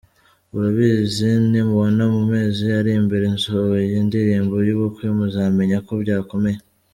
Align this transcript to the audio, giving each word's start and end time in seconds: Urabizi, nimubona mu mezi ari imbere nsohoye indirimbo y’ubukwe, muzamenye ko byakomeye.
Urabizi, 0.55 1.29
nimubona 1.51 2.03
mu 2.13 2.21
mezi 2.31 2.63
ari 2.79 2.91
imbere 2.99 3.25
nsohoye 3.35 3.87
indirimbo 4.01 4.55
y’ubukwe, 4.67 5.05
muzamenye 5.17 5.77
ko 5.87 5.93
byakomeye. 6.03 6.59